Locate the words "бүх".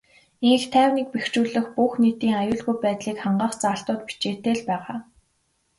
1.77-1.93